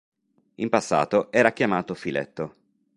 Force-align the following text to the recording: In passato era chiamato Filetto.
In 0.55 0.69
passato 0.69 1.31
era 1.31 1.53
chiamato 1.53 1.93
Filetto. 1.93 2.55